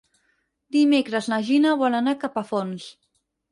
Dimecres 0.75 1.27
na 1.33 1.39
Gina 1.51 1.75
vol 1.83 1.99
anar 2.01 2.17
a 2.19 2.21
Capafonts. 2.25 2.91